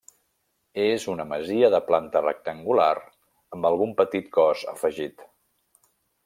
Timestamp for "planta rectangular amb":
1.89-3.69